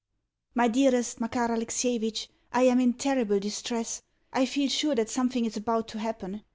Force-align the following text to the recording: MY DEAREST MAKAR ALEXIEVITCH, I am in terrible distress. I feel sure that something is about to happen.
MY 0.55 0.67
DEAREST 0.69 1.19
MAKAR 1.21 1.51
ALEXIEVITCH, 1.51 2.29
I 2.53 2.63
am 2.63 2.79
in 2.79 2.93
terrible 2.95 3.39
distress. 3.39 4.01
I 4.33 4.47
feel 4.47 4.67
sure 4.67 4.95
that 4.95 5.11
something 5.11 5.45
is 5.45 5.57
about 5.57 5.87
to 5.89 5.99
happen. 5.99 6.41